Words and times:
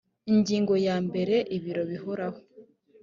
ingingo 0.31 0.73
ya 0.87 0.95
mbere 1.07 1.35
ibiro 1.57 1.83
bihoraho 1.91 2.39